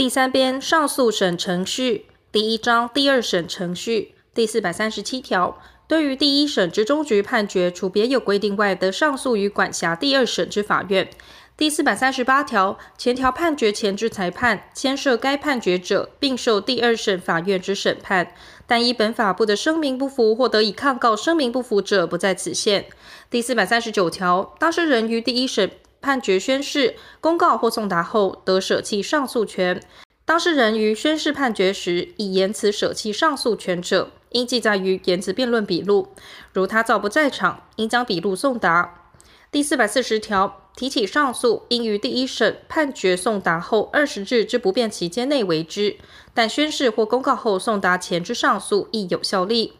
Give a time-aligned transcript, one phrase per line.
[0.00, 11.10] 第三编上诉审程序第一章第二审程序第四百三十七条，对于第一审之终局判决，除别有规定外，得上诉于管辖第二审之法院。
[11.58, 18.32] 第四百三十八条，前条判决前之裁判，牵涉该判决者，并受第二审法院之审判，
[18.66, 22.86] 但依本法不得声明不服或得以抗告声明不服者，不在此限。
[23.28, 25.70] 第四百三十九条，当事人于第一审
[26.00, 29.82] 判决宣示、公告或送达后，得舍弃上诉权。
[30.24, 36.08] 当事人于宣示判决时，以言辞舍弃上诉权者，应记载于言辞辩论笔录。
[36.52, 39.12] 如他造不在场，应将笔录送达。
[39.50, 45.96] 第四百四十条，提起上诉，应于第一审判决送达后二十日之不变期间内为之，
[46.32, 49.72] 但宣示或公告后送达前之上诉亦有效力。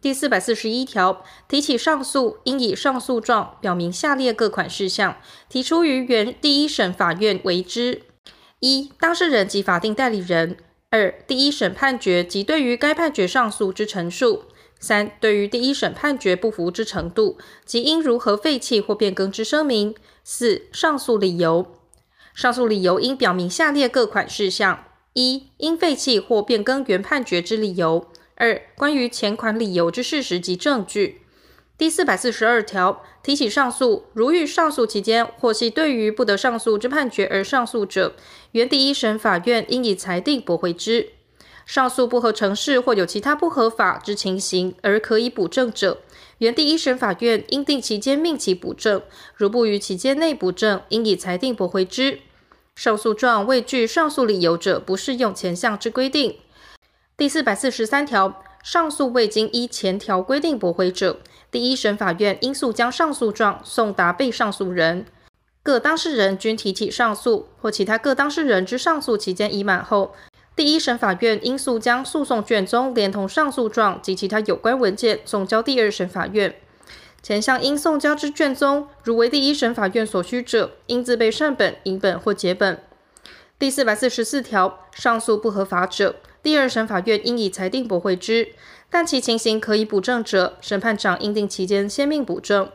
[0.00, 5.18] 第四百四十一条，提起上诉，应以上诉状表明下列各款事项，
[5.50, 8.00] 提出于原第一审法院为之：
[8.60, 10.56] 一、当事人及法定代理人；
[10.88, 14.46] 二、第一审判决及对于该判决上诉之陈述；
[14.78, 19.92] 三、对于第一审判决不服之程度及应如何废弃或变更之声明；
[20.24, 21.66] 四、上诉理由。
[22.34, 28.09] 上诉理由应表明下列各款事项：一、应废弃或变更原判决之理由。
[28.40, 31.20] 二、关于前款理由之事实及证据。
[31.76, 38.14] 第四百四十二条，提起上诉，如遇上诉期间或系对于不得上诉之判决而上诉者，
[38.52, 41.10] 原第一审法院应以裁定驳回之。
[41.66, 45.98] 上诉不合程式或有其他不合法之情形而可以补正者，
[46.38, 49.02] 原第一审法院应定期间命其补正。
[49.36, 52.20] 如不于期间内补正，应以裁定驳回之。
[52.74, 56.38] 上诉状未具上诉理由者，不适用前项之规定。
[57.20, 65.04] 第四百四十三条，上诉未经依前条规定驳回者，第一审法院应速将上诉状送达被上诉人。
[65.62, 70.14] 各当事人均提起上诉，或其他各当事人之上诉期间已满后，
[70.56, 76.54] 第一审法院应速将诉讼卷宗连同上诉状及其他有关文件送交第二审法院。
[77.22, 82.82] 前项应送交之卷宗，如为第一审法院所需者，应自备善本、影本或结本。
[83.58, 88.48] 第四百四十四条，上诉不合法者，第二审法院应以裁定驳回之，
[88.88, 92.70] 但其情形可以补正者，审判长应定期间先命补正。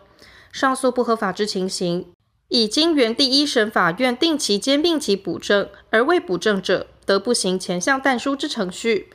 [0.52, 2.06] 上诉不合法之情形，
[2.48, 9.10] 已经原第一审法院定期间命其补正，而未补正者，得不行前项但书之程序。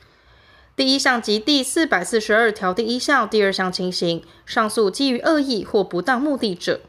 [0.75, 6.81] 第一项及第四百四十二条第一项、第二项情形，上诉基于恶意或不当目的者。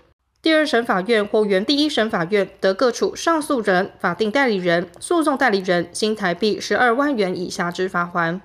[0.42, 8.41] 第二审法院或原第一审法院得各处上诉人、法定代理人、诉讼代理人新台币十二万元以下之罚锾。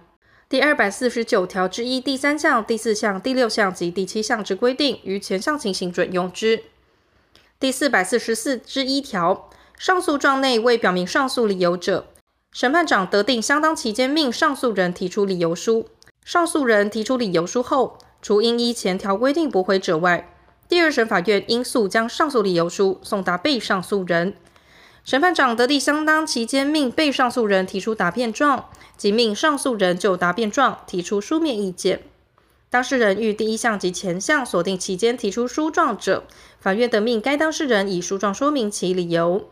[0.48, 6.66] 第二百四十九条之一第三项、第四项、第六项及第七项之规定，于前项情形准用之。
[7.60, 12.06] 第四百四十四之一条，上诉状内未表明上诉理由者，
[12.52, 15.90] 审判长得定相当期间命上诉人提出理由书。
[16.24, 20.37] 上诉人提出理由书后，除应依前条规定驳回者外，
[20.70, 24.34] 第二审法院应速将上诉理由书送达被上诉人。
[25.04, 28.66] 审判长得定相当期间命被上诉人提出答辩状，
[28.98, 32.02] 即命上诉人就答辩状提出书面意见。
[32.70, 36.26] 当事人于第一项及前项所定期间提出书状者，
[36.60, 39.48] 法院得命该当事人以书状说明其理由。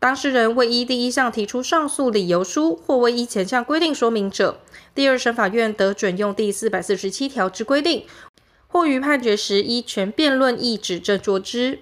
[0.00, 4.60] 当事人未依第一项提出上诉理由书，或未依前项规定说明者，
[4.92, 8.04] 第二审法院得准用第四百四十七条之规定。
[8.68, 11.78] 或于判决时依权辩论意指正作之。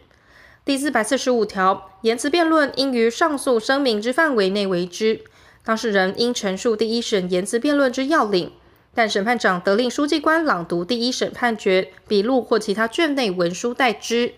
[0.65, 5.21] 第四百四十五条，言辞辩论应于上诉声明之范围内为之。
[5.62, 8.53] 当事人应陈述第一审言辞辩论之要领，
[8.94, 14.34] 但审判长得令书记官朗读第一审判决笔录或其他卷内文书代之。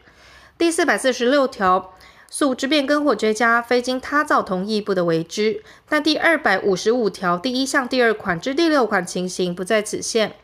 [0.59, 1.95] 第四百四十六条，
[2.31, 5.63] 诉之变更或追加，非经他造同意，不得为之。
[5.89, 10.35] 但第二百五十五条第一项第二款之第六款情形，不在此限。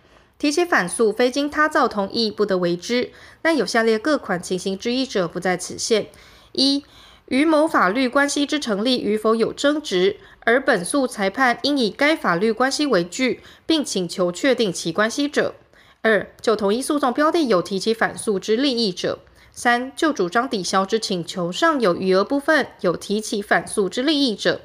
[0.42, 3.12] 提起反诉，非经他造同意，不得为之。
[3.40, 6.08] 但有下列各款情形之一者，不在此限：
[6.50, 6.84] 一、
[7.26, 15.52] 于某法律关系之成立与否有争执，而本诉裁判应以该法律关系为据，并请求确定其关系者；
[16.00, 19.18] 二、就同一诉讼标的有提起反诉之利益者；
[19.52, 24.62] 三、就主张抵销之请求上有余额部分有提起反诉之利益者。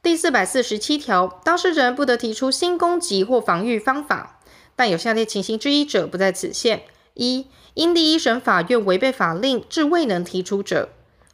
[0.00, 4.36] 第四百四十七条，当事人不得提出新攻击或防御方法。
[4.80, 7.44] 但有下列情形之一者，不在此限：一、
[7.74, 10.88] 因第一审法院违背法令，致未能提出者；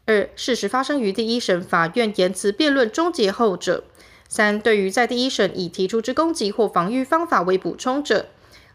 [0.04, 3.84] 二、事实发生于第一审法院言辞辩论终结后者；
[4.28, 8.24] 三、对于在第一审已提出之攻击或防御方法为补充者；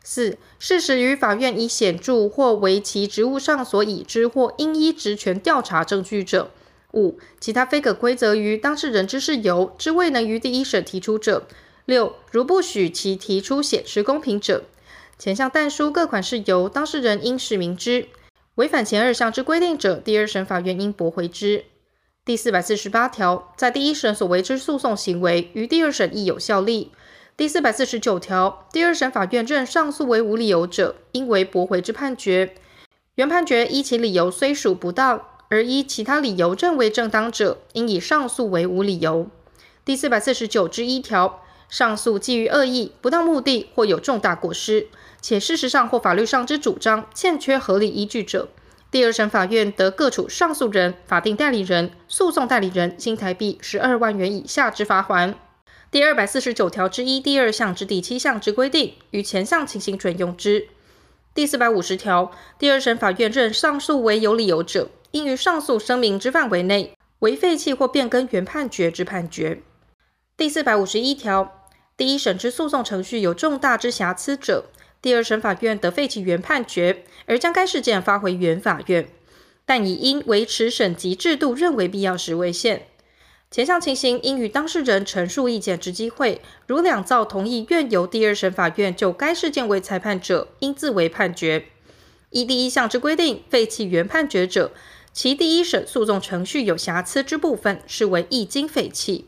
[0.06, 6.48] 四、事实于法院已显著或为其职务上所已知或应依职权调查证据者；
[6.94, 11.42] 五、其他非可归责于当事人之事由之未能于第一审提出者；
[11.86, 14.64] 六、如不许其提出显失公平者。
[15.18, 18.08] 前项但书各款事由，当事人应实名之。
[18.56, 21.66] 违反前二项之规定者，第二审法院应驳回之。
[22.26, 26.92] 第四百四十八条，在第一审所为之诉讼行为，于第二审亦有效力。
[27.38, 32.54] 第四百四十九条，第二审法院认上诉为无理由者，应为驳回之判决。
[33.16, 39.28] 原判决依其理由虽属不当，而依其他理由认为正当者，应以上诉为无理由。
[39.84, 41.41] 第四百四十九之一条，
[41.72, 44.88] 上诉基于恶意、不当目的或有重大过失，
[45.22, 48.50] 且事实上或法律上之主张欠缺合理依据者，
[48.92, 55.34] 第二审法院得各处上诉人、法定代理人、诉讼代理人新台币十二万元以下之罚锾。
[55.90, 60.68] 第二百四十九条之一第二项之第七项之规定，于前项情形准用之。
[61.34, 69.62] 第四百五十条，第二审法院认上诉为有理由者，应于上诉声明之范围内，为废弃或变更原判决之判决。
[70.36, 71.61] 第四百五十一条，
[72.02, 74.66] 第一审之诉讼程序有重大之瑕疵者，
[75.04, 79.08] 第二审法院得废弃原判决，而将该事件发回原法院，
[79.68, 82.88] 但以因维持审级制度认为必要时为限。
[83.52, 91.66] 前项情形应与当事人陈述意见之机会，如两造同意愿由第二审法院就该事件为裁判者，应自为判决。
[92.32, 94.72] 依第一项之规定废弃原判决者，
[95.14, 99.28] 其第一审诉讼程序有瑕疵之部分，视为一经废弃。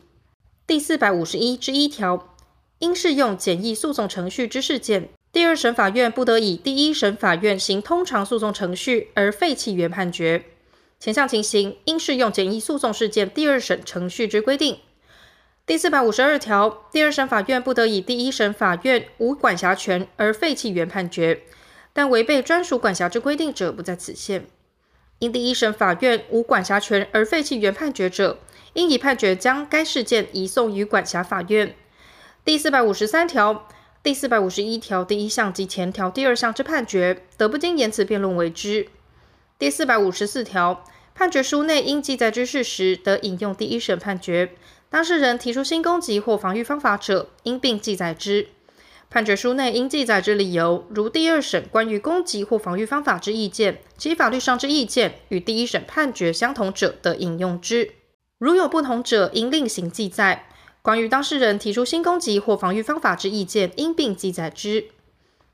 [0.66, 2.33] 第四百五十一之一条，
[2.78, 10.44] 应适用简易诉讼程序之事件，第二审法院不得以第一审法院行通常诉讼程序而废弃原判决。
[11.00, 14.78] 前项情形应适用简易诉讼事件第二审程序之规定。
[15.66, 21.42] 第四百五十二条，第二审法院不得以第一审法院无管辖权而废弃原判决，
[21.92, 24.46] 但违背专属管辖之规定者不在此限。
[25.20, 28.38] 因第一审法院无管辖权而废弃原判决者，
[28.74, 31.74] 应以判决将该事件移送于管辖法院。
[32.44, 33.66] 第四百五十三条、
[34.02, 38.88] 第四百五十一条第一项及前条第二项之判决，得不经言词辩论为之。
[39.58, 40.84] 第四百五十四条。
[41.14, 44.50] 判决书内应记载之事实，得引用第一审判决。
[44.90, 48.48] 当事人提出新攻击或防御方法者，应并记载之。
[49.08, 57.92] 判决书内应记载之理由，如第二审关于攻击或防御方法之意见，其法律上之意见与第一审判决相同者，得引用之。
[58.38, 60.48] 如有不同者，应另行记载。
[60.84, 64.88] 关于当事人提出新攻击或防御方法之意见，应并记载之。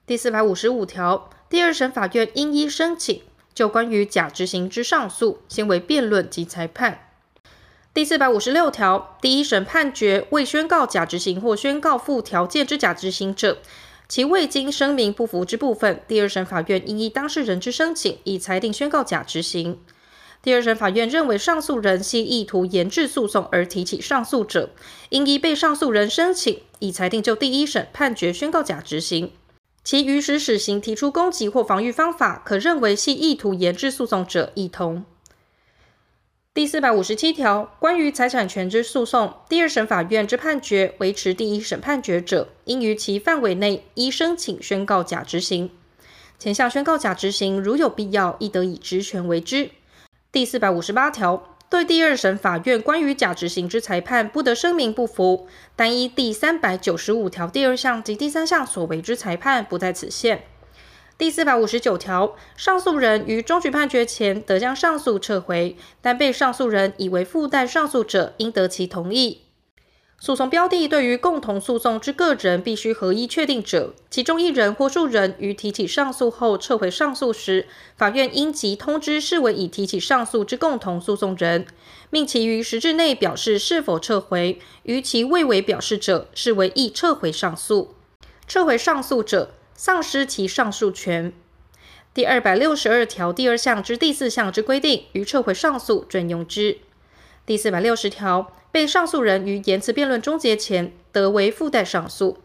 [0.04, 3.22] 第四百五十五条，第二审法院应依申请。
[3.54, 7.12] 就关于假执行之上诉，先为辩论及裁判。
[7.94, 13.58] 第四百五十六条，第一审判决未宣告假执行或宣告附条件之假执行者，
[14.08, 19.78] 其未经声明不服之部分，第二审法院应依当事人之申请，以裁定宣告假执行。
[20.42, 24.70] 第二审法院认为上诉人系意图延滞诉讼而提起上诉者，
[25.10, 29.32] 应依被上诉人申请，以裁定就第一审判决宣告假执行。
[29.84, 35.04] 其于使始行提出攻击或防御方法，可认为系意图延滞诉讼者，一同。
[36.52, 45.70] 第四百五十七条，关于财产权之诉讼，第二审法院之判决维持第一审判决者，应于其范围内依申请宣告假执行。
[46.38, 49.70] 前项宣告假执行，如有必要，亦得以职权为之。
[50.32, 51.56] 第四百五十八条。
[51.68, 55.46] 对第二审法院关于假执行之裁判，不得声明不服，
[55.76, 60.42] 但依第三百九十五条第二项及第三项所为之裁判，不在此限。
[61.16, 69.42] 第四百五十九条，上诉人于终局判决前得将上诉撤回，但被上诉人以为附带上诉者，应得其同意。
[70.22, 81.64] 诉讼标的对于共同诉讼之个人必须合一确定者，其中一人或数人于提起上诉后撤回上诉时，法院应即通知视为已提起上诉之共同诉讼人，
[82.10, 84.60] 命其于十日内表示是否撤回。
[84.82, 87.94] 于其未为表示者，视为已撤回上诉。
[88.46, 91.32] 撤回上诉者，丧失其上诉权。
[92.12, 96.76] 第二百六十二条第二项之第四项之规定，于撤回上诉准用之。
[97.46, 98.52] 第四百六十条。
[98.72, 102.38] 被上诉人于言词辩论终结前得为附带上诉，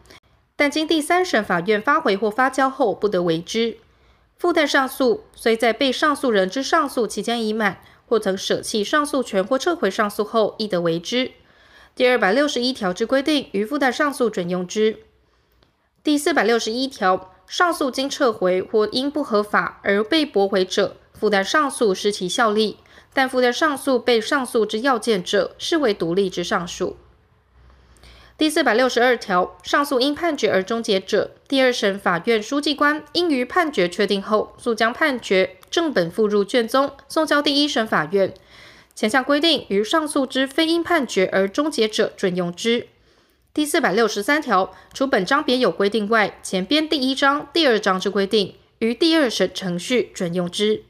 [0.56, 3.78] 但经第三审法院发回或发交后，不得为之。
[4.38, 11.30] 附带上诉虽在被上诉人之上诉期间已满，或曾舍弃上诉权或撤回上诉后，亦得为之。
[11.94, 14.98] 第二百六十一条之规定，于附带上诉准用之。
[16.04, 22.76] 第四百六十一条，上诉经撤回或因不合法而被驳回者，附带上诉失其效力。
[23.16, 26.98] 但附带上诉被上诉之要件者，视为独立之上诉。
[28.36, 38.34] 第四百六十二条，上诉因判决而终结者，第二审法院书记官应于判决确定后，速将判决正本附入卷宗，送交第一审法院。
[38.94, 42.88] 前项规定于上诉之非因判决而终结者准用之。
[43.54, 50.82] 第四百六十三条，除本章别有规定外，前编第一章、第二章之规定，于第二审程序准用之。